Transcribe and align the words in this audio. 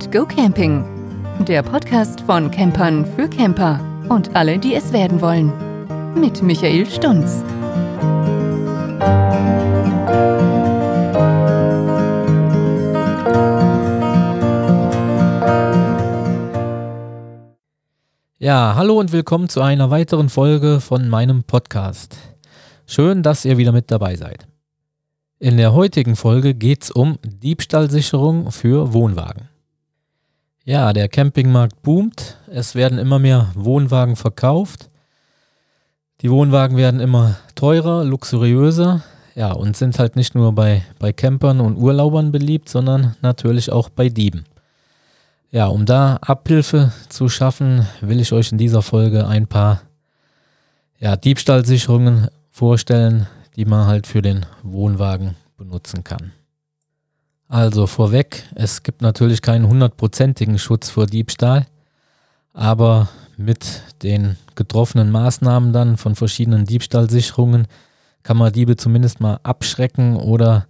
and 0.00 0.12
Go 0.12 0.24
Camping. 0.24 0.84
Der 1.46 1.62
Podcast 1.62 2.22
von 2.22 2.50
Campern 2.50 3.04
für 3.16 3.28
Camper 3.28 3.80
und 4.08 4.34
alle, 4.34 4.58
die 4.58 4.74
es 4.74 4.92
werden 4.94 5.20
wollen. 5.20 5.52
Mit 6.14 6.42
Michael 6.42 6.86
Stunz. 6.86 7.44
Ja, 18.38 18.74
hallo 18.76 18.98
und 18.98 19.12
willkommen 19.12 19.50
zu 19.50 19.60
einer 19.60 19.90
weiteren 19.90 20.30
Folge 20.30 20.80
von 20.80 21.10
meinem 21.10 21.44
Podcast. 21.44 22.16
Schön, 22.86 23.22
dass 23.22 23.44
ihr 23.44 23.58
wieder 23.58 23.72
mit 23.72 23.90
dabei 23.90 24.16
seid. 24.16 24.46
In 25.38 25.58
der 25.58 25.74
heutigen 25.74 26.16
Folge 26.16 26.54
geht 26.54 26.84
es 26.84 26.90
um 26.90 27.18
Diebstahlsicherung 27.22 28.50
für 28.50 28.94
Wohnwagen. 28.94 29.49
Ja, 30.64 30.92
der 30.92 31.08
Campingmarkt 31.08 31.82
boomt. 31.82 32.36
Es 32.46 32.74
werden 32.74 32.98
immer 32.98 33.18
mehr 33.18 33.50
Wohnwagen 33.54 34.16
verkauft. 34.16 34.90
Die 36.20 36.30
Wohnwagen 36.30 36.76
werden 36.76 37.00
immer 37.00 37.36
teurer, 37.54 38.04
luxuriöser. 38.04 39.02
Ja, 39.34 39.52
und 39.52 39.76
sind 39.76 39.98
halt 39.98 40.16
nicht 40.16 40.34
nur 40.34 40.52
bei, 40.52 40.82
bei 40.98 41.12
Campern 41.12 41.60
und 41.60 41.76
Urlaubern 41.76 42.30
beliebt, 42.30 42.68
sondern 42.68 43.16
natürlich 43.22 43.72
auch 43.72 43.88
bei 43.88 44.08
Dieben. 44.10 44.44
Ja, 45.50 45.66
um 45.66 45.86
da 45.86 46.16
Abhilfe 46.16 46.92
zu 47.08 47.28
schaffen, 47.28 47.86
will 48.00 48.20
ich 48.20 48.32
euch 48.32 48.52
in 48.52 48.58
dieser 48.58 48.82
Folge 48.82 49.26
ein 49.26 49.46
paar 49.46 49.82
ja, 50.98 51.16
Diebstahlsicherungen 51.16 52.28
vorstellen, 52.50 53.26
die 53.56 53.64
man 53.64 53.86
halt 53.86 54.06
für 54.06 54.20
den 54.20 54.46
Wohnwagen 54.62 55.36
benutzen 55.56 56.04
kann. 56.04 56.32
Also 57.50 57.88
vorweg, 57.88 58.44
es 58.54 58.84
gibt 58.84 59.02
natürlich 59.02 59.42
keinen 59.42 59.66
hundertprozentigen 59.66 60.56
Schutz 60.56 60.88
vor 60.88 61.06
Diebstahl, 61.06 61.66
aber 62.52 63.08
mit 63.36 63.82
den 64.04 64.36
getroffenen 64.54 65.10
Maßnahmen 65.10 65.72
dann 65.72 65.96
von 65.96 66.14
verschiedenen 66.14 66.64
Diebstahlsicherungen 66.64 67.66
kann 68.22 68.36
man 68.36 68.52
Diebe 68.52 68.76
zumindest 68.76 69.18
mal 69.18 69.40
abschrecken 69.42 70.14
oder 70.14 70.68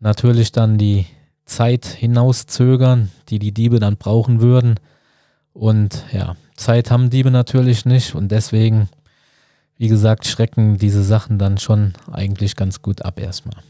natürlich 0.00 0.52
dann 0.52 0.76
die 0.76 1.06
Zeit 1.46 1.86
hinauszögern, 1.86 3.10
die 3.30 3.38
die 3.38 3.52
Diebe 3.52 3.80
dann 3.80 3.96
brauchen 3.96 4.42
würden. 4.42 4.74
Und 5.54 6.04
ja, 6.12 6.36
Zeit 6.56 6.90
haben 6.90 7.08
Diebe 7.08 7.30
natürlich 7.30 7.86
nicht 7.86 8.14
und 8.14 8.30
deswegen 8.30 8.90
wie 9.78 9.88
gesagt, 9.88 10.26
schrecken 10.26 10.76
diese 10.76 11.04
Sachen 11.04 11.38
dann 11.38 11.56
schon 11.56 11.94
eigentlich 12.10 12.54
ganz 12.54 12.82
gut 12.82 13.02
ab 13.02 13.18
erstmal. 13.18 13.62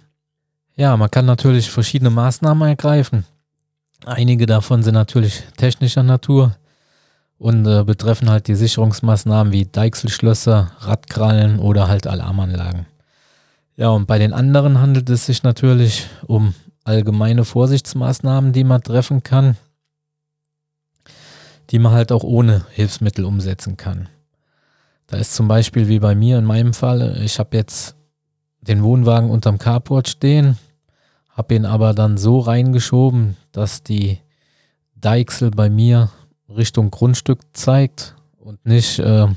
Ja, 0.79 0.97
man 0.97 1.11
kann 1.11 1.27
natürlich 1.27 1.69
verschiedene 1.69 2.09
Maßnahmen 2.09 2.69
ergreifen. 2.69 3.25
Einige 4.07 4.47
davon 4.47 4.85
sind 4.85 4.95
natürlich 4.95 5.43
technischer 5.57 6.05
Natur 6.05 6.55
und 7.37 7.67
äh, 7.67 7.83
betreffen 7.83 8.31
halt 8.31 8.47
die 8.47 8.55
Sicherungsmaßnahmen 8.55 9.53
wie 9.53 9.67
Deichselschlösser, 9.67 10.71
Radkrallen 10.79 11.59
oder 11.59 11.89
halt 11.89 12.07
Alarmanlagen. 12.07 12.87
Ja, 13.75 13.89
und 13.89 14.07
bei 14.07 14.21
den 14.21 14.33
anderen 14.33 14.81
handelt 14.81 15.11
es 15.11 15.27
sich 15.27 15.43
natürlich 15.43 16.07
um 16.29 16.55
allgemeine 16.85 17.45
Vorsichtsmaßnahmen, 17.45 18.53
die 18.53 18.63
man 18.63 18.81
treffen 18.81 19.25
kann, 19.25 19.57
die 21.71 21.81
man 21.81 21.91
halt 21.91 22.13
auch 22.13 22.23
ohne 22.23 22.67
Hilfsmittel 22.71 23.25
umsetzen 23.25 23.77
kann. 23.77 24.09
Da 25.09 25.17
ist 25.17 25.35
zum 25.35 25.49
Beispiel 25.49 25.89
wie 25.89 25.99
bei 25.99 26.15
mir 26.15 26.39
in 26.39 26.45
meinem 26.45 26.73
Fall, 26.73 27.21
ich 27.25 27.41
habe 27.41 27.57
jetzt 27.57 27.97
den 28.61 28.85
Wohnwagen 28.85 29.31
unterm 29.31 29.59
Carport 29.59 30.07
stehen, 30.07 30.57
habe 31.39 31.55
ihn 31.55 31.65
aber 31.65 31.95
dann 31.95 32.19
so 32.19 32.41
reingeschoben, 32.41 33.37
dass 33.53 33.85
die 33.85 34.19
Deichsel 34.97 35.53
bei 35.53 35.71
mir 35.71 36.11
Richtung 36.49 36.91
Grundstück 36.91 37.39
zeigt 37.53 38.17
und 38.41 38.67
nicht 38.67 38.99
äh, 38.99 39.29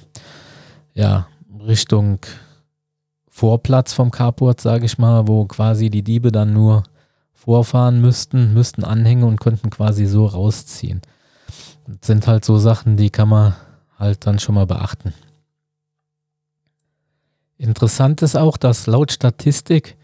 ja, 0.96 1.28
Richtung 1.60 2.18
Vorplatz 3.28 3.94
vom 3.94 4.10
Carport, 4.10 4.62
sage 4.62 4.86
ich 4.86 4.98
mal, 4.98 5.28
wo 5.28 5.46
quasi 5.46 5.92
die 5.92 6.02
Diebe 6.02 6.32
dann 6.32 6.54
nur 6.54 6.84
vorfahren 7.34 8.02
müssten, 8.02 8.52
müssten 8.56 8.84
anhängen 8.84 9.24
und 9.24 9.40
könnten 9.40 9.70
quasi 9.70 10.08
so 10.08 10.26
rausziehen. 10.26 11.02
Das 11.86 12.08
sind 12.08 12.26
halt 12.26 12.44
so 12.44 12.58
Sachen, 12.58 12.98
die 12.98 13.12
kann 13.12 13.30
man 13.30 13.56
halt 14.00 14.26
dann 14.26 14.40
schon 14.40 14.56
mal 14.56 14.66
beachten. 14.66 15.14
Interessant 17.58 18.24
ist 18.24 18.36
auch, 18.36 18.58
dass 18.58 18.88
laut 18.88 19.12
Statistik 19.12 19.98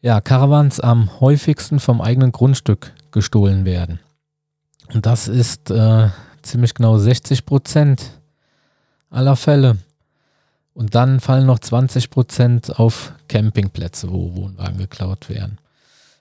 ja, 0.00 0.20
Caravans 0.20 0.80
am 0.80 1.20
häufigsten 1.20 1.80
vom 1.80 2.00
eigenen 2.00 2.32
Grundstück 2.32 2.92
gestohlen 3.10 3.64
werden. 3.64 4.00
Und 4.92 5.06
das 5.06 5.28
ist 5.28 5.70
äh, 5.70 6.08
ziemlich 6.42 6.74
genau 6.74 6.98
60 6.98 7.44
Prozent 7.44 8.10
aller 9.10 9.36
Fälle. 9.36 9.78
Und 10.74 10.94
dann 10.94 11.20
fallen 11.20 11.46
noch 11.46 11.58
20 11.58 12.10
Prozent 12.10 12.78
auf 12.78 13.14
Campingplätze, 13.28 14.10
wo 14.10 14.34
Wohnwagen 14.34 14.78
geklaut 14.78 15.28
werden. 15.28 15.58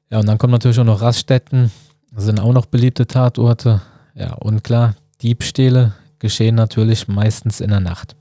Ja, 0.09 0.19
und 0.19 0.27
dann 0.27 0.37
kommen 0.37 0.51
natürlich 0.51 0.79
auch 0.79 0.85
noch 0.85 1.01
Raststätten, 1.01 1.71
sind 2.15 2.39
auch 2.39 2.53
noch 2.53 2.65
beliebte 2.65 3.05
Tatorte. 3.05 3.81
Ja, 4.13 4.33
und 4.35 4.63
klar, 4.63 4.95
Diebstähle 5.21 5.93
geschehen 6.19 6.55
natürlich 6.55 7.07
meistens 7.07 7.59
in 7.59 7.69
der 7.69 7.81
Nacht. 7.81 8.15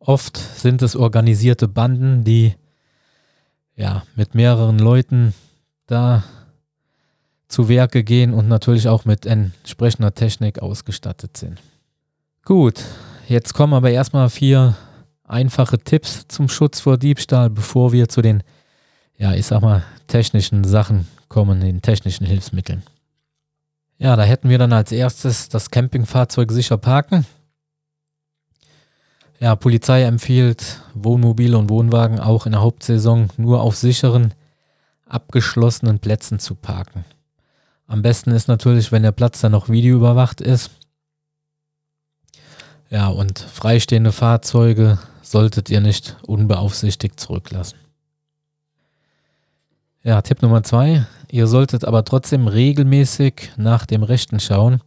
Oft 0.00 0.36
sind 0.36 0.82
es 0.82 0.96
organisierte 0.96 1.68
Banden, 1.68 2.24
die 2.24 2.56
ja 3.82 4.04
mit 4.14 4.34
mehreren 4.34 4.78
Leuten 4.78 5.34
da 5.86 6.22
zu 7.48 7.68
Werke 7.68 8.04
gehen 8.04 8.32
und 8.32 8.48
natürlich 8.48 8.88
auch 8.88 9.04
mit 9.04 9.26
entsprechender 9.26 10.14
Technik 10.14 10.60
ausgestattet 10.60 11.36
sind. 11.36 11.60
Gut, 12.44 12.82
jetzt 13.28 13.52
kommen 13.52 13.74
aber 13.74 13.90
erstmal 13.90 14.30
vier 14.30 14.76
einfache 15.24 15.78
Tipps 15.78 16.26
zum 16.28 16.48
Schutz 16.48 16.80
vor 16.80 16.96
Diebstahl, 16.96 17.50
bevor 17.50 17.92
wir 17.92 18.08
zu 18.08 18.22
den, 18.22 18.42
ja, 19.18 19.34
ich 19.34 19.46
sag 19.46 19.60
mal, 19.60 19.82
technischen 20.06 20.64
Sachen 20.64 21.08
kommen, 21.28 21.60
den 21.60 21.82
technischen 21.82 22.24
Hilfsmitteln. 22.24 22.84
Ja, 23.98 24.14
da 24.16 24.22
hätten 24.22 24.48
wir 24.48 24.58
dann 24.58 24.72
als 24.72 24.92
erstes 24.92 25.48
das 25.48 25.70
Campingfahrzeug 25.70 26.52
sicher 26.52 26.78
parken. 26.78 27.26
Ja, 29.42 29.56
Polizei 29.56 30.04
empfiehlt 30.04 30.80
Wohnmobile 30.94 31.58
und 31.58 31.68
Wohnwagen 31.68 32.20
auch 32.20 32.46
in 32.46 32.52
der 32.52 32.60
Hauptsaison 32.60 33.28
nur 33.36 33.60
auf 33.60 33.74
sicheren, 33.74 34.34
abgeschlossenen 35.08 35.98
Plätzen 35.98 36.38
zu 36.38 36.54
parken. 36.54 37.04
Am 37.88 38.02
besten 38.02 38.30
ist 38.30 38.46
natürlich, 38.46 38.92
wenn 38.92 39.02
der 39.02 39.10
Platz 39.10 39.40
dann 39.40 39.50
noch 39.50 39.68
videoüberwacht 39.68 40.40
ist. 40.40 40.70
Ja, 42.88 43.08
und 43.08 43.40
freistehende 43.40 44.12
Fahrzeuge 44.12 45.00
solltet 45.22 45.70
ihr 45.70 45.80
nicht 45.80 46.16
unbeaufsichtigt 46.24 47.18
zurücklassen. 47.18 47.78
Ja, 50.04 50.22
Tipp 50.22 50.40
Nummer 50.42 50.62
zwei. 50.62 51.04
Ihr 51.32 51.48
solltet 51.48 51.84
aber 51.84 52.04
trotzdem 52.04 52.46
regelmäßig 52.46 53.50
nach 53.56 53.86
dem 53.86 54.04
Rechten 54.04 54.38
schauen, 54.38 54.82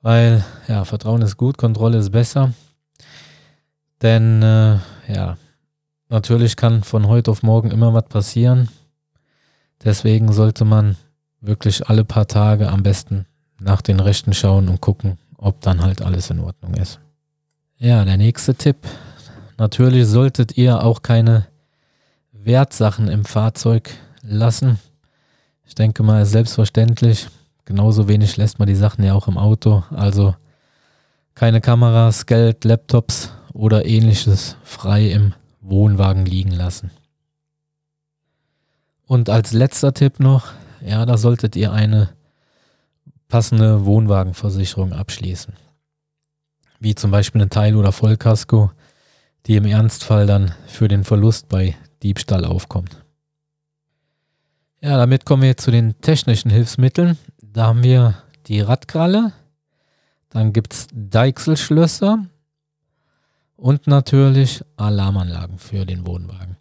weil 0.00 0.42
ja, 0.68 0.86
Vertrauen 0.86 1.20
ist 1.20 1.36
gut, 1.36 1.58
Kontrolle 1.58 1.98
ist 1.98 2.12
besser. 2.12 2.54
Denn 4.02 4.42
äh, 4.42 4.78
ja, 5.08 5.36
natürlich 6.08 6.56
kann 6.56 6.82
von 6.82 7.06
heute 7.06 7.30
auf 7.30 7.42
morgen 7.42 7.70
immer 7.70 7.92
was 7.92 8.04
passieren. 8.04 8.68
Deswegen 9.84 10.32
sollte 10.32 10.64
man 10.64 10.96
wirklich 11.40 11.88
alle 11.88 12.04
paar 12.04 12.26
Tage 12.26 12.68
am 12.70 12.82
besten 12.82 13.26
nach 13.58 13.82
den 13.82 14.00
Rechten 14.00 14.32
schauen 14.32 14.68
und 14.68 14.80
gucken, 14.80 15.18
ob 15.36 15.60
dann 15.60 15.82
halt 15.82 16.02
alles 16.02 16.30
in 16.30 16.40
Ordnung 16.40 16.74
ist. 16.74 17.00
Ja, 17.78 18.04
der 18.04 18.16
nächste 18.16 18.54
Tipp. 18.54 18.76
Natürlich 19.58 20.06
solltet 20.06 20.56
ihr 20.56 20.82
auch 20.82 21.02
keine 21.02 21.46
Wertsachen 22.32 23.08
im 23.08 23.24
Fahrzeug 23.24 23.90
lassen. 24.22 24.78
Ich 25.66 25.74
denke 25.74 26.02
mal, 26.02 26.24
selbstverständlich. 26.24 27.28
Genauso 27.64 28.08
wenig 28.08 28.36
lässt 28.36 28.58
man 28.58 28.68
die 28.68 28.74
Sachen 28.74 29.04
ja 29.04 29.14
auch 29.14 29.28
im 29.28 29.38
Auto. 29.38 29.82
Also 29.90 30.34
keine 31.34 31.60
Kameras, 31.60 32.26
Geld, 32.26 32.64
Laptops 32.64 33.32
oder 33.52 33.86
ähnliches 33.86 34.56
frei 34.62 35.10
im 35.10 35.34
Wohnwagen 35.60 36.24
liegen 36.24 36.52
lassen. 36.52 36.90
Und 39.06 39.28
als 39.28 39.52
letzter 39.52 39.92
Tipp 39.92 40.20
noch, 40.20 40.52
ja, 40.80 41.04
da 41.04 41.18
solltet 41.18 41.56
ihr 41.56 41.72
eine 41.72 42.10
passende 43.28 43.84
Wohnwagenversicherung 43.84 44.92
abschließen. 44.92 45.54
Wie 46.78 46.94
zum 46.94 47.10
Beispiel 47.10 47.40
eine 47.40 47.50
Teil- 47.50 47.76
oder 47.76 47.92
Vollkasko, 47.92 48.70
die 49.46 49.56
im 49.56 49.64
Ernstfall 49.64 50.26
dann 50.26 50.54
für 50.66 50.88
den 50.88 51.04
Verlust 51.04 51.48
bei 51.48 51.76
Diebstahl 52.02 52.44
aufkommt. 52.44 53.04
Ja, 54.80 54.96
damit 54.96 55.26
kommen 55.26 55.42
wir 55.42 55.56
zu 55.56 55.70
den 55.70 56.00
technischen 56.00 56.50
Hilfsmitteln. 56.50 57.18
Da 57.42 57.66
haben 57.66 57.82
wir 57.82 58.22
die 58.46 58.60
Radkralle, 58.60 59.32
dann 60.30 60.52
gibt 60.52 60.72
es 60.72 60.86
Deichselschlösser, 60.92 62.26
und 63.60 63.86
natürlich 63.86 64.64
Alarmanlagen 64.76 65.58
für 65.58 65.84
den 65.84 66.06
Wohnwagen. 66.06 66.56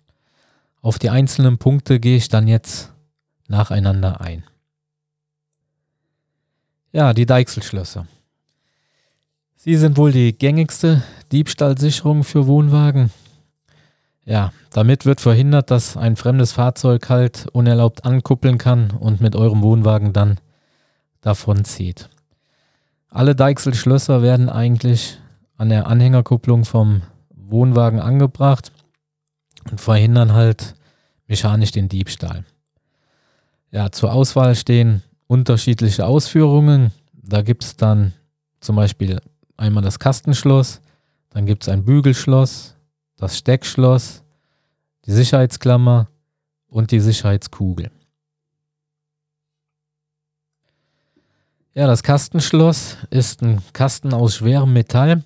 Auf 0.81 0.99
die 0.99 1.09
einzelnen 1.09 1.57
Punkte 1.57 1.99
gehe 1.99 2.17
ich 2.17 2.27
dann 2.27 2.47
jetzt 2.47 2.91
nacheinander 3.47 4.21
ein. 4.21 4.43
Ja, 6.91 7.13
die 7.13 7.25
Deichselschlösser. 7.25 8.05
Sie 9.55 9.75
sind 9.75 9.97
wohl 9.97 10.11
die 10.11 10.37
gängigste 10.37 11.03
Diebstahlsicherung 11.31 12.23
für 12.23 12.47
Wohnwagen. 12.47 13.11
Ja, 14.25 14.51
damit 14.71 15.05
wird 15.05 15.21
verhindert, 15.21 15.71
dass 15.71 15.97
ein 15.97 16.15
fremdes 16.15 16.51
Fahrzeug 16.51 17.09
halt 17.09 17.47
unerlaubt 17.51 18.05
ankuppeln 18.05 18.57
kann 18.57 18.91
und 18.91 19.21
mit 19.21 19.35
eurem 19.35 19.61
Wohnwagen 19.61 20.13
dann 20.13 20.39
davonzieht. 21.21 22.09
Alle 23.09 23.35
Deichselschlösser 23.35 24.21
werden 24.21 24.49
eigentlich 24.49 25.17
an 25.59 25.67
der 25.67 25.88
Anhängerkupplung 25.88 26.63
vom 26.63 27.01
Wohnwagen 27.35 28.00
angebracht 28.00 28.71
und 29.69 29.81
verhindern 29.81 30.31
halt 30.33 30.73
mechanisch 31.27 31.71
den 31.71 31.89
Diebstahl. 31.89 32.45
Ja, 33.69 33.91
zur 33.91 34.13
Auswahl 34.13 34.56
stehen 34.56 35.03
unterschiedliche 35.27 36.06
Ausführungen. 36.06 36.91
Da 37.13 37.41
gibt 37.41 37.65
es 37.65 37.75
dann 37.75 38.13
zum 38.61 38.77
Beispiel 38.77 39.19
einmal 39.57 39.83
das 39.83 40.00
Kastenschloss, 40.00 40.79
dann 41.29 41.45
gibt 41.45 41.63
es 41.63 41.69
ein 41.69 41.83
Bügelschloss, 41.83 42.75
das 43.17 43.38
Steckschloss, 43.38 44.23
die 45.06 45.11
Sicherheitsklammer 45.11 46.07
und 46.69 46.91
die 46.91 47.01
Sicherheitskugel. 47.01 47.91
Ja, 51.73 51.85
das 51.85 52.01
Kastenschloss 52.01 52.95
ist 53.09 53.41
ein 53.41 53.61
Kasten 53.73 54.13
aus 54.13 54.38
schwerem 54.38 54.71
Metall, 54.71 55.23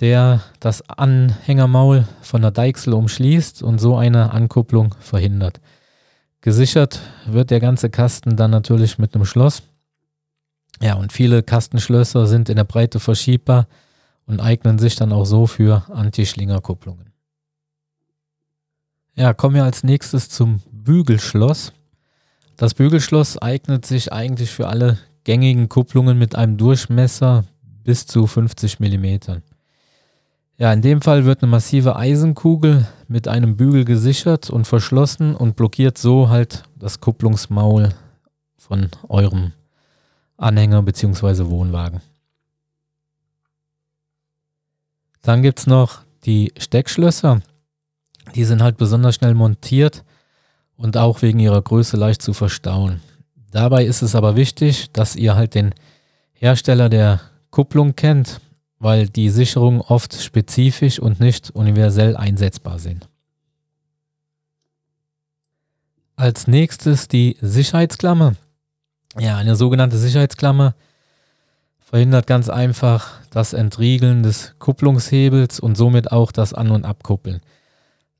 der 0.00 0.42
das 0.60 0.88
Anhängermaul 0.88 2.06
von 2.22 2.42
der 2.42 2.50
Deichsel 2.50 2.92
umschließt 2.92 3.62
und 3.62 3.78
so 3.78 3.96
eine 3.96 4.32
Ankupplung 4.32 4.94
verhindert. 5.00 5.60
Gesichert 6.40 7.00
wird 7.26 7.50
der 7.50 7.60
ganze 7.60 7.90
Kasten 7.90 8.36
dann 8.36 8.50
natürlich 8.50 8.98
mit 8.98 9.14
einem 9.14 9.24
Schloss. 9.24 9.62
Ja, 10.80 10.94
und 10.94 11.12
viele 11.12 11.42
Kastenschlösser 11.42 12.26
sind 12.26 12.48
in 12.48 12.56
der 12.56 12.64
Breite 12.64 13.00
verschiebbar 13.00 13.66
und 14.26 14.40
eignen 14.40 14.78
sich 14.78 14.94
dann 14.94 15.12
auch 15.12 15.24
so 15.24 15.46
für 15.46 15.84
Anti-Schlingerkupplungen. 15.90 17.10
Ja, 19.16 19.34
kommen 19.34 19.56
wir 19.56 19.64
als 19.64 19.82
nächstes 19.82 20.28
zum 20.28 20.60
Bügelschloss. 20.70 21.72
Das 22.56 22.74
Bügelschloss 22.74 23.36
eignet 23.38 23.84
sich 23.84 24.12
eigentlich 24.12 24.50
für 24.50 24.68
alle 24.68 24.98
gängigen 25.24 25.68
Kupplungen 25.68 26.16
mit 26.18 26.36
einem 26.36 26.56
Durchmesser 26.56 27.44
bis 27.82 28.06
zu 28.06 28.28
50 28.28 28.78
mm. 28.78 29.42
Ja, 30.60 30.72
in 30.72 30.82
dem 30.82 31.00
Fall 31.00 31.24
wird 31.24 31.42
eine 31.42 31.50
massive 31.52 31.94
Eisenkugel 31.94 32.88
mit 33.06 33.28
einem 33.28 33.56
Bügel 33.56 33.84
gesichert 33.84 34.50
und 34.50 34.66
verschlossen 34.66 35.36
und 35.36 35.54
blockiert 35.54 35.98
so 35.98 36.30
halt 36.30 36.64
das 36.74 37.00
Kupplungsmaul 37.00 37.90
von 38.56 38.88
eurem 39.08 39.52
Anhänger 40.36 40.82
bzw. 40.82 41.46
Wohnwagen. 41.46 42.00
Dann 45.22 45.42
gibt 45.42 45.60
es 45.60 45.68
noch 45.68 46.00
die 46.24 46.52
Steckschlösser. 46.58 47.40
Die 48.34 48.44
sind 48.44 48.60
halt 48.60 48.78
besonders 48.78 49.14
schnell 49.14 49.34
montiert 49.34 50.04
und 50.76 50.96
auch 50.96 51.22
wegen 51.22 51.38
ihrer 51.38 51.62
Größe 51.62 51.96
leicht 51.96 52.20
zu 52.20 52.32
verstauen. 52.32 53.00
Dabei 53.52 53.84
ist 53.84 54.02
es 54.02 54.16
aber 54.16 54.34
wichtig, 54.34 54.90
dass 54.90 55.14
ihr 55.14 55.36
halt 55.36 55.54
den 55.54 55.72
Hersteller 56.32 56.88
der 56.88 57.20
Kupplung 57.50 57.94
kennt 57.94 58.40
weil 58.78 59.08
die 59.08 59.30
Sicherungen 59.30 59.80
oft 59.80 60.14
spezifisch 60.14 60.98
und 60.98 61.20
nicht 61.20 61.50
universell 61.50 62.16
einsetzbar 62.16 62.78
sind. 62.78 63.08
Als 66.16 66.46
nächstes 66.46 67.08
die 67.08 67.36
Sicherheitsklammer. 67.40 68.34
Ja, 69.18 69.36
eine 69.36 69.56
sogenannte 69.56 69.98
Sicherheitsklammer 69.98 70.74
verhindert 71.78 72.26
ganz 72.26 72.48
einfach 72.48 73.20
das 73.30 73.52
Entriegeln 73.52 74.22
des 74.22 74.54
Kupplungshebels 74.58 75.60
und 75.60 75.76
somit 75.76 76.12
auch 76.12 76.32
das 76.32 76.52
An- 76.52 76.70
und 76.70 76.84
Abkuppeln. 76.84 77.40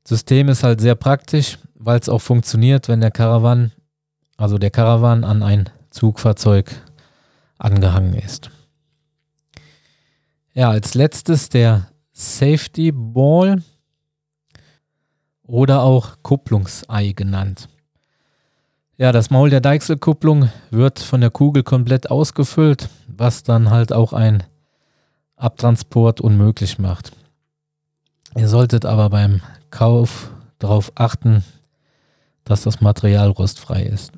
Das 0.03 0.09
System 0.09 0.49
ist 0.49 0.63
halt 0.63 0.81
sehr 0.81 0.95
praktisch, 0.95 1.59
weil 1.75 1.99
es 1.99 2.09
auch 2.09 2.21
funktioniert, 2.21 2.87
wenn 2.87 3.01
der 3.01 3.11
Karawan, 3.11 3.71
also 4.37 4.57
der 4.57 4.71
Karawan 4.71 5.23
an 5.23 5.43
ein 5.43 5.69
Zugfahrzeug 5.91 6.71
angehangen 7.57 8.15
ist. 8.15 8.49
Ja, 10.53 10.71
als 10.71 10.93
letztes 10.93 11.49
der 11.49 11.89
Safety 12.11 12.91
Ball 12.91 13.63
oder 15.43 15.83
auch 15.83 16.17
Kupplungsei 16.21 17.13
genannt. 17.13 17.69
Ja, 18.97 19.11
das 19.11 19.29
Maul 19.29 19.49
der 19.49 19.61
Deichselkupplung 19.61 20.49
wird 20.71 20.99
von 20.99 21.21
der 21.21 21.29
Kugel 21.29 21.63
komplett 21.63 22.11
ausgefüllt, 22.11 22.89
was 23.07 23.43
dann 23.43 23.69
halt 23.69 23.93
auch 23.93 24.11
ein 24.11 24.43
Abtransport 25.37 26.19
unmöglich 26.19 26.79
macht. 26.79 27.13
Ihr 28.35 28.49
solltet 28.49 28.85
aber 28.85 29.09
beim 29.09 29.41
Kauf 29.69 30.31
darauf 30.57 30.91
achten, 30.95 31.43
dass 32.43 32.63
das 32.63 32.81
Material 32.81 33.29
rostfrei 33.29 33.83
ist. 33.83 34.11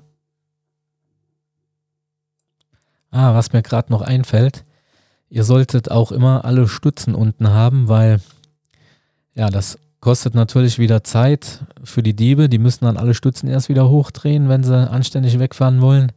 Ah, 3.11 3.35
was 3.35 3.53
mir 3.53 3.61
gerade 3.61 3.91
noch 3.91 4.01
einfällt, 4.01 4.65
Ihr 5.31 5.45
solltet 5.45 5.89
auch 5.89 6.11
immer 6.11 6.43
alle 6.43 6.67
Stützen 6.67 7.15
unten 7.15 7.51
haben, 7.51 7.87
weil 7.87 8.19
ja, 9.33 9.49
das 9.49 9.79
kostet 10.01 10.35
natürlich 10.35 10.77
wieder 10.77 11.05
Zeit 11.05 11.63
für 11.85 12.03
die 12.03 12.13
Diebe. 12.13 12.49
Die 12.49 12.57
müssen 12.57 12.83
dann 12.83 12.97
alle 12.97 13.13
Stützen 13.13 13.47
erst 13.47 13.69
wieder 13.69 13.87
hochdrehen, 13.87 14.49
wenn 14.49 14.65
sie 14.65 14.89
anständig 14.89 15.39
wegfahren 15.39 15.79
wollen. 15.79 16.11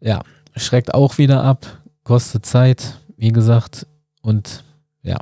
Ja, 0.00 0.22
schreckt 0.56 0.94
auch 0.94 1.18
wieder 1.18 1.44
ab, 1.44 1.66
kostet 2.04 2.46
Zeit, 2.46 3.00
wie 3.18 3.32
gesagt, 3.32 3.86
und 4.22 4.64
ja, 5.02 5.18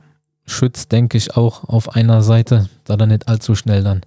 schützt, 0.46 0.92
denke 0.92 1.18
ich, 1.18 1.36
auch 1.36 1.64
auf 1.64 1.96
einer 1.96 2.22
Seite, 2.22 2.68
da 2.84 2.94
er 2.94 3.06
nicht 3.06 3.26
allzu 3.26 3.56
schnell 3.56 3.82
dann 3.82 4.02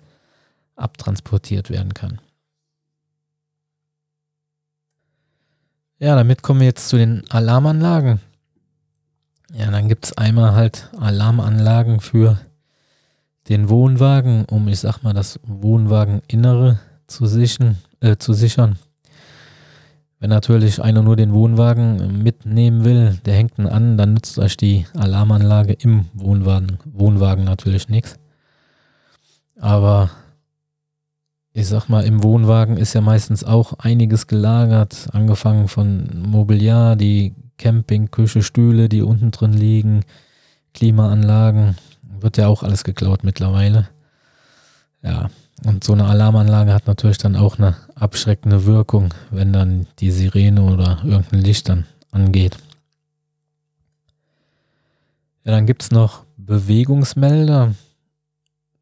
abtransportiert 0.77 1.69
werden 1.69 1.93
kann. 1.93 2.21
Ja, 5.99 6.15
damit 6.15 6.41
kommen 6.41 6.61
wir 6.61 6.67
jetzt 6.67 6.87
zu 6.87 6.95
den 6.95 7.29
Alarmanlagen. 7.29 8.21
Ja, 9.53 9.69
dann 9.69 9.87
gibt 9.87 10.05
es 10.05 10.17
einmal 10.17 10.53
halt 10.53 10.89
Alarmanlagen 10.99 11.99
für 11.99 12.39
den 13.47 13.69
Wohnwagen, 13.69 14.45
um, 14.45 14.67
ich 14.67 14.79
sag 14.79 15.03
mal, 15.03 15.13
das 15.13 15.39
Wohnwageninnere 15.43 16.79
zu, 17.07 17.27
sichern, 17.27 17.77
äh, 17.99 18.17
zu 18.17 18.33
sichern. 18.33 18.79
Wenn 20.19 20.29
natürlich 20.31 20.81
einer 20.81 21.03
nur 21.03 21.15
den 21.15 21.33
Wohnwagen 21.33 22.23
mitnehmen 22.23 22.83
will, 22.83 23.19
der 23.25 23.35
hängt 23.35 23.59
ihn 23.59 23.67
an, 23.67 23.97
dann 23.97 24.13
nützt 24.13 24.39
euch 24.39 24.57
die 24.57 24.87
Alarmanlage 24.95 25.73
im 25.73 26.05
Wohnwagen, 26.13 26.79
Wohnwagen 26.85 27.43
natürlich 27.43 27.89
nichts. 27.89 28.17
Aber 29.59 30.09
ich 31.53 31.67
sag 31.67 31.87
mal, 31.87 32.03
im 32.03 32.23
Wohnwagen 32.23 32.77
ist 32.77 32.93
ja 32.93 33.01
meistens 33.01 33.43
auch 33.43 33.73
einiges 33.79 34.27
gelagert, 34.27 35.07
angefangen 35.13 35.67
von 35.67 36.09
Mobiliar, 36.27 36.95
die 36.95 37.35
Camping, 37.57 38.11
Küche, 38.11 38.43
Stühle, 38.43 38.89
die 38.89 39.01
unten 39.01 39.31
drin 39.31 39.53
liegen, 39.53 40.03
Klimaanlagen, 40.73 41.75
wird 42.19 42.37
ja 42.37 42.47
auch 42.47 42.63
alles 42.63 42.83
geklaut 42.83 43.23
mittlerweile. 43.23 43.87
Ja, 45.01 45.29
und 45.63 45.83
so 45.83 45.93
eine 45.93 46.05
Alarmanlage 46.05 46.73
hat 46.73 46.87
natürlich 46.87 47.17
dann 47.17 47.35
auch 47.35 47.57
eine 47.57 47.75
abschreckende 47.95 48.65
Wirkung, 48.65 49.13
wenn 49.31 49.53
dann 49.53 49.87
die 49.99 50.11
Sirene 50.11 50.63
oder 50.63 51.01
irgendein 51.03 51.41
Licht 51.41 51.69
dann 51.69 51.85
angeht. 52.11 52.57
Ja, 55.43 55.51
dann 55.51 55.65
gibt 55.65 55.83
es 55.83 55.91
noch 55.91 56.25
Bewegungsmelder. 56.37 57.75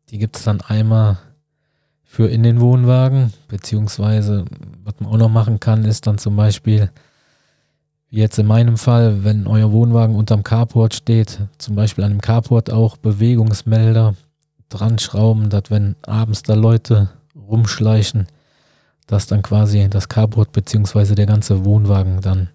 Die 0.10 0.18
gibt 0.18 0.38
es 0.38 0.44
dann 0.44 0.62
einmal 0.62 1.18
für 2.04 2.28
in 2.28 2.44
den 2.44 2.62
Wohnwagen, 2.62 3.34
beziehungsweise 3.48 4.46
was 4.84 4.94
man 5.00 5.12
auch 5.12 5.18
noch 5.18 5.30
machen 5.30 5.60
kann, 5.60 5.84
ist 5.84 6.08
dann 6.08 6.18
zum 6.18 6.36
Beispiel 6.36 6.92
Jetzt 8.16 8.38
in 8.38 8.46
meinem 8.46 8.78
Fall, 8.78 9.24
wenn 9.24 9.48
euer 9.48 9.72
Wohnwagen 9.72 10.16
unterm 10.16 10.44
Carport 10.44 10.94
steht, 10.94 11.40
zum 11.58 11.74
Beispiel 11.74 12.04
an 12.04 12.12
dem 12.12 12.22
Carport 12.22 12.72
auch 12.72 12.96
Bewegungsmelder 12.96 14.14
dran 14.70 15.00
schrauben, 15.00 15.50
dass 15.50 15.72
wenn 15.72 15.96
abends 16.04 16.44
da 16.44 16.54
Leute 16.54 17.10
rumschleichen, 17.36 18.28
dass 19.08 19.26
dann 19.26 19.42
quasi 19.42 19.90
das 19.90 20.10
Carport 20.10 20.52
bzw. 20.52 21.16
der 21.16 21.26
ganze 21.26 21.66
Wohnwagen 21.66 22.22
dann 22.22 22.50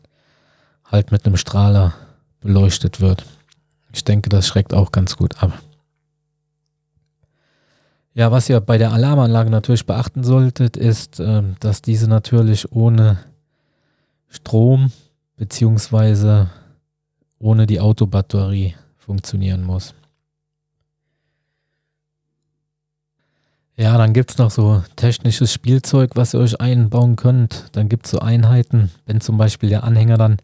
halt 0.85 1.11
mit 1.11 1.27
einem 1.27 1.37
Strahler 1.37 1.93
beleuchtet 2.39 3.01
wird. 3.01 3.25
Ich 3.93 4.05
denke, 4.05 4.29
das 4.29 4.47
schreckt 4.47 4.73
auch 4.73 4.93
ganz 4.93 5.17
gut 5.17 5.43
ab. 5.43 5.61
Ja, 8.15 8.31
was 8.31 8.49
ihr 8.49 8.61
bei 8.61 8.79
der 8.79 8.93
Alarmanlage 8.93 9.51
natürlich 9.51 9.87
beachten 9.87 10.23
solltet, 10.23 10.77
ist, 10.77 11.19
ähm, 11.19 11.57
dass 11.59 11.83
diese 11.83 12.07
natürlich 12.07 12.71
ohne 12.71 13.19
Strom 14.29 14.93
beziehungsweise 15.39 16.51
ohne 17.39 17.67
die 17.67 17.81
Autobatterie 17.81 18.75
funktionieren 18.99 19.63
muss. 19.63 19.95
Ja, 23.77 23.97
dann 23.97 24.13
gibt 24.13 24.33
es 24.33 24.39
noch 24.39 24.51
so 24.51 24.83
technisches 24.97 25.53
Spielzeug, 25.53 26.11
was 26.17 26.35
ihr 26.35 26.41
euch 26.41 26.61
einbauen 26.61 27.15
könnt. 27.15 27.67
Dann 27.73 27.89
gibt 27.89 28.07
es 28.07 28.11
so 28.11 28.19
Einheiten, 28.19 28.91
wenn 29.07 29.21
zum 29.21 29.39
Beispiel 29.39 29.69
der 29.69 29.85
Anhänger 29.85 30.19
dann 30.19 30.39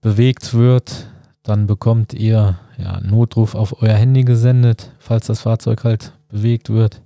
bewegt 0.00 0.52
wird, 0.52 1.06
dann 1.44 1.66
bekommt 1.68 2.12
ihr 2.12 2.58
ja, 2.76 3.00
Notruf 3.00 3.54
auf 3.54 3.80
euer 3.80 3.94
Handy 3.94 4.24
gesendet, 4.24 4.90
falls 4.98 5.28
das 5.28 5.42
Fahrzeug 5.42 5.84
halt 5.84 6.12
bewegt 6.28 6.70
wird. 6.70 7.00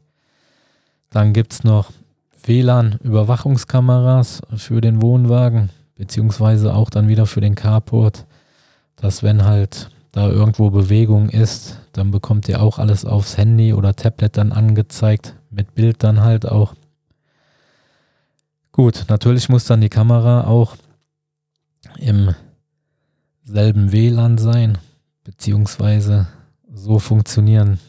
Dann 1.11 1.35
gibt 1.35 1.52
es 1.52 1.62
noch 1.62 1.92
WLAN-Überwachungskameras 2.45 4.40
für 4.57 4.80
den 4.80 5.02
Wohnwagen, 5.02 5.71
beziehungsweise 5.99 6.75
auch 6.75 6.88
dann 6.88 7.09
wieder 7.09 7.26
für 7.26 7.43
den 7.43 7.55
Carport, 7.55 8.25
dass 8.97 9.23
wenn 9.23 9.45
halt 9.45 9.90
da 10.12 10.28
irgendwo 10.28 10.71
Bewegung 10.71 11.28
ist, 11.28 11.78
dann 11.93 12.11
bekommt 12.11 12.49
ihr 12.49 12.62
auch 12.62 12.78
alles 12.78 13.05
aufs 13.05 13.37
Handy 13.37 13.75
oder 13.75 13.95
Tablet 13.95 14.38
dann 14.38 14.52
angezeigt, 14.52 15.35
mit 15.50 15.75
Bild 15.75 16.02
dann 16.02 16.21
halt 16.21 16.47
auch. 16.47 16.75
Gut, 18.73 19.05
natürlich 19.09 19.49
muss 19.49 19.64
dann 19.64 19.81
die 19.81 19.88
Kamera 19.88 20.47
auch 20.47 20.76
im 21.99 22.35
selben 23.45 23.93
WLAN 23.93 24.38
sein, 24.38 24.78
beziehungsweise 25.25 26.28
so 26.73 26.99
funktionieren, 26.99 27.81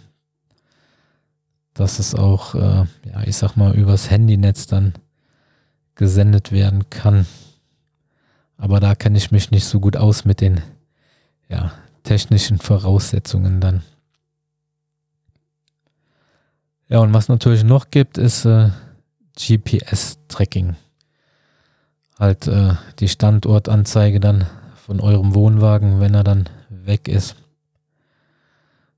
dass 1.73 1.99
es 1.99 2.15
auch, 2.15 2.55
äh, 2.55 2.85
ja, 3.05 3.23
ich 3.25 3.37
sag 3.37 3.55
mal, 3.55 3.75
übers 3.75 4.09
Handynetz 4.09 4.67
dann 4.67 4.93
gesendet 5.95 6.51
werden 6.51 6.89
kann. 6.89 7.27
Aber 8.59 8.81
da 8.81 8.93
kenne 8.93 9.17
ich 9.17 9.31
mich 9.31 9.51
nicht 9.51 9.65
so 9.65 9.79
gut 9.79 9.95
aus 9.95 10.25
mit 10.25 10.41
den 10.41 10.61
ja, 11.47 11.71
technischen 12.03 12.59
Voraussetzungen 12.59 13.61
dann. 13.61 13.83
Ja, 16.89 16.99
und 16.99 17.13
was 17.13 17.29
natürlich 17.29 17.63
noch 17.63 17.89
gibt, 17.89 18.17
ist 18.17 18.45
äh, 18.45 18.69
GPS-Tracking. 19.37 20.75
Halt 22.19 22.47
äh, 22.47 22.73
die 22.99 23.07
Standortanzeige 23.07 24.19
dann 24.19 24.45
von 24.75 24.99
eurem 24.99 25.33
Wohnwagen, 25.35 26.01
wenn 26.01 26.13
er 26.13 26.25
dann 26.25 26.49
weg 26.69 27.07
ist. 27.07 27.37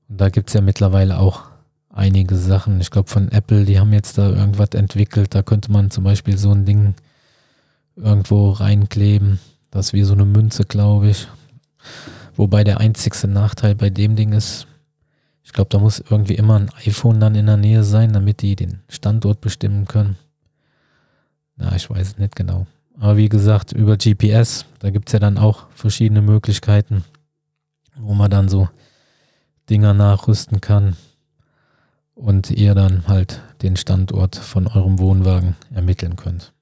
Und 0.08 0.20
da 0.20 0.28
gibt 0.28 0.48
es 0.50 0.54
ja 0.54 0.60
mittlerweile 0.60 1.18
auch 1.18 1.44
einige 1.88 2.34
Sachen. 2.34 2.80
Ich 2.80 2.90
glaube 2.90 3.10
von 3.10 3.30
Apple, 3.30 3.64
die 3.64 3.78
haben 3.78 3.92
jetzt 3.92 4.18
da 4.18 4.28
irgendwas 4.28 4.70
entwickelt. 4.70 5.36
Da 5.36 5.42
könnte 5.42 5.70
man 5.70 5.92
zum 5.92 6.02
Beispiel 6.02 6.36
so 6.36 6.50
ein 6.50 6.64
Ding 6.64 6.94
irgendwo 7.94 8.50
reinkleben. 8.50 9.38
Das 9.72 9.86
ist 9.86 9.92
wie 9.94 10.04
so 10.04 10.12
eine 10.12 10.26
Münze, 10.26 10.64
glaube 10.64 11.08
ich. 11.08 11.26
Wobei 12.36 12.62
der 12.62 12.78
einzigste 12.78 13.26
Nachteil 13.26 13.74
bei 13.74 13.90
dem 13.90 14.16
Ding 14.16 14.32
ist, 14.32 14.66
ich 15.42 15.52
glaube, 15.52 15.70
da 15.70 15.78
muss 15.78 15.98
irgendwie 15.98 16.34
immer 16.34 16.58
ein 16.58 16.70
iPhone 16.86 17.18
dann 17.18 17.34
in 17.34 17.46
der 17.46 17.56
Nähe 17.56 17.82
sein, 17.82 18.12
damit 18.12 18.42
die 18.42 18.54
den 18.54 18.82
Standort 18.88 19.40
bestimmen 19.40 19.86
können. 19.86 20.16
Na, 21.56 21.74
ich 21.74 21.88
weiß 21.88 22.06
es 22.06 22.18
nicht 22.18 22.36
genau. 22.36 22.66
Aber 23.00 23.16
wie 23.16 23.30
gesagt, 23.30 23.72
über 23.72 23.96
GPS, 23.96 24.66
da 24.78 24.90
gibt 24.90 25.08
es 25.08 25.14
ja 25.14 25.18
dann 25.18 25.38
auch 25.38 25.66
verschiedene 25.70 26.20
Möglichkeiten, 26.20 27.04
wo 27.96 28.12
man 28.12 28.30
dann 28.30 28.50
so 28.50 28.68
Dinger 29.70 29.94
nachrüsten 29.94 30.60
kann 30.60 30.96
und 32.14 32.50
ihr 32.50 32.74
dann 32.74 33.08
halt 33.08 33.40
den 33.62 33.76
Standort 33.76 34.36
von 34.36 34.66
eurem 34.66 34.98
Wohnwagen 34.98 35.56
ermitteln 35.74 36.16
könnt. 36.16 36.52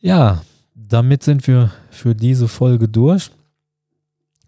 Ja, 0.00 0.42
damit 0.76 1.24
sind 1.24 1.46
wir 1.48 1.72
für 1.90 2.14
diese 2.14 2.46
Folge 2.46 2.88
durch. 2.88 3.32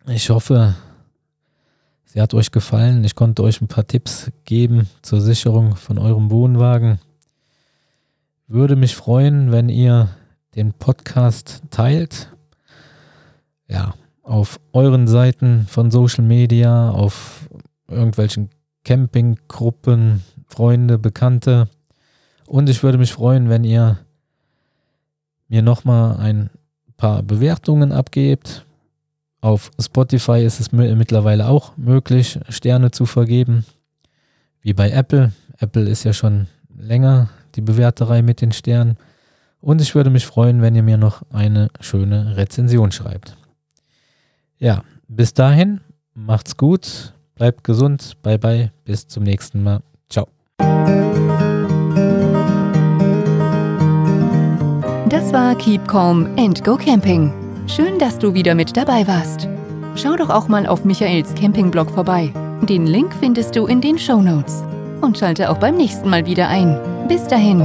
Ich 0.07 0.31
hoffe, 0.31 0.77
sie 2.05 2.21
hat 2.21 2.35
euch 2.35 2.53
gefallen. 2.53 3.03
Ich 3.03 3.17
konnte 3.17 3.43
euch 3.43 3.61
ein 3.61 3.67
paar 3.67 3.87
Tipps 3.87 4.31
geben 4.45 4.89
zur 5.03 5.21
Sicherung 5.21 5.75
von 5.75 5.99
eurem 5.99 6.31
Wohnwagen. 6.31 7.01
Würde 8.47 8.77
mich 8.77 8.95
freuen, 8.95 9.51
wenn 9.51 9.69
ihr 9.69 10.11
den 10.55 10.73
Podcast 10.73 11.63
teilt. 11.71 12.31
Ja, 13.69 13.95
auf 14.23 14.61
euren 14.73 15.09
Seiten 15.09 15.67
von 15.69 15.91
Social 15.91 16.25
Media, 16.25 16.91
auf 16.91 17.49
irgendwelchen 17.89 18.51
Campinggruppen, 18.85 20.23
Freunde, 20.47 20.97
Bekannte. 20.97 21.69
Und 22.47 22.69
ich 22.69 22.85
würde 22.85 22.99
mich 22.99 23.13
freuen, 23.13 23.49
wenn 23.49 23.65
ihr 23.65 23.99
mir 25.51 25.63
nochmal 25.63 26.17
ein 26.17 26.49
paar 26.97 27.23
Bewertungen 27.23 27.93
abgebt. 27.93 28.65
Auf 29.43 29.71
Spotify 29.81 30.45
ist 30.45 30.61
es 30.61 30.73
mittlerweile 30.73 31.49
auch 31.49 31.77
möglich, 31.77 32.39
Sterne 32.49 32.91
zu 32.91 33.05
vergeben, 33.05 33.65
wie 34.63 34.73
bei 34.73 34.91
Apple. 34.91 35.33
Apple 35.59 35.89
ist 35.89 36.05
ja 36.05 36.13
schon 36.13 36.47
länger 36.75 37.29
die 37.57 37.63
Bewerterei 37.63 38.23
mit 38.23 38.41
den 38.41 38.53
Sternen. 38.53 38.97
Und 39.61 39.83
ich 39.83 39.95
würde 39.95 40.09
mich 40.09 40.25
freuen, 40.25 40.63
wenn 40.63 40.75
ihr 40.75 40.83
mir 40.83 40.97
noch 40.97 41.23
eine 41.31 41.69
schöne 41.81 42.37
Rezension 42.37 42.93
schreibt. 42.93 43.37
Ja, 44.59 44.85
bis 45.09 45.35
dahin, 45.35 45.81
macht's 46.15 46.57
gut, 46.57 47.15
bleibt 47.35 47.65
gesund, 47.65 48.17
bye 48.23 48.39
bye, 48.39 48.73
bis 48.85 49.09
zum 49.09 49.25
nächsten 49.25 49.63
Mal. 49.63 49.81
Ciao. 50.09 50.29
Das 55.11 55.33
war 55.33 55.57
Keep 55.57 55.89
Calm 55.89 56.29
and 56.39 56.63
Go 56.63 56.77
Camping. 56.77 57.33
Schön, 57.67 57.99
dass 57.99 58.17
du 58.17 58.33
wieder 58.33 58.55
mit 58.55 58.77
dabei 58.77 59.05
warst. 59.09 59.49
Schau 59.97 60.15
doch 60.15 60.31
auch 60.31 60.47
mal 60.47 60.69
auf 60.69 60.85
Michaels 60.85 61.35
Campingblog 61.35 61.91
vorbei. 61.91 62.33
Den 62.63 62.87
Link 62.87 63.13
findest 63.19 63.57
du 63.57 63.67
in 63.67 63.81
den 63.81 63.99
Show 63.99 64.23
Notes. 64.23 64.63
Und 65.01 65.19
schalte 65.19 65.51
auch 65.51 65.59
beim 65.59 65.77
nächsten 65.77 66.09
Mal 66.09 66.27
wieder 66.27 66.47
ein. 66.47 66.79
Bis 67.09 67.27
dahin. 67.27 67.61